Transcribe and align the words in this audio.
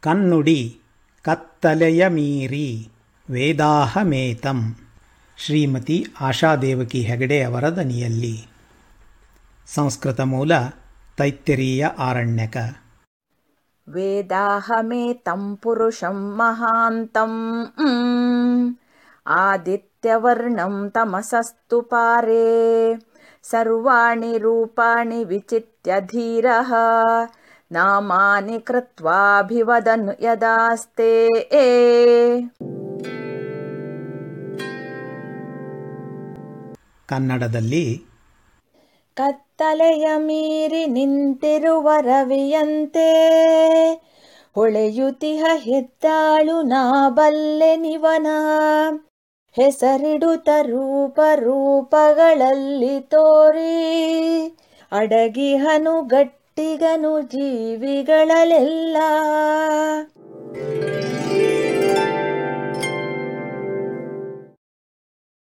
ಕನ್ನುಡಿ, 0.00 0.80
ಕತ್ತಲೆಯ 1.22 2.08
ಮೀರಿ, 2.08 2.88
ವೇದಾಹಮೇತಂ. 3.30 4.76
ಶ್ರೀಮತಿ 5.36 6.06
ಆಶಾದೇವಕಿ 6.20 7.02
ಹೆಗಡೆ 7.02 7.42
ಅವರ 7.42 7.68
ದನಿಯಲ್ಲಿ. 7.68 8.46
ಸಂಸ್ಕೃತ 9.66 10.20
ಮೂಲ, 10.20 10.52
ತೈತ್ತೆರೀಯ 11.16 11.86
ಆರಣ್ಯಕ. 11.86 12.56
ವೇದಾಹಮೇತಂ 13.88 15.56
ಪುರುಷಂ 15.56 16.34
ಮಹಾಂತಂ. 16.36 17.32
ಆದಿತ್ಯವರ್ಣಂ 19.26 20.90
ತಮಸಸ್ತು 20.90 21.82
ಪಾರೇ. 21.82 22.94
ಸರ್ವಾಣಿ 23.42 24.38
ರೂಪಾಣಿ 24.38 25.24
ವಿಚಿತ್ಯ 25.24 25.94
ಧೀರಃ. 26.00 26.72
नामानि 27.71 28.57
कृत्वाभिवदन् 28.67 30.09
यदास्ते 30.21 31.11
ಕನ್ನಡದಲ್ಲಿ 37.09 37.85
ಕತ್ತಲೆಯ 39.17 40.05
ಮೀರಿ 40.17 40.83
ನಿಂತಿರುವ 40.87 41.87
ರವಿಯಂತೆ 42.05 43.09
ಹೊಳೆಯುತಿಹ 44.55 45.43
ಹೆದ್ದಾಳು 45.65 46.55
ನಾ 46.71 46.81
ಬಲ್ಲೆ 47.09 47.71
ನಿವನ 47.75 48.27
ಹೆಸರಿಡುತ್ತ 49.55 50.49
ರೂಪ 50.71 51.19
ರೂಪಗಳಲ್ಲಿ 51.43 52.95
ತೋರಿ 53.13 53.75
ಅಡಗಿಹನು 54.91 55.95
ಗಟ್ಟಿಗನು 56.58 57.10
ಜೀವಿಗಳಲ್ಲೆಲ್ಲ 57.32 58.96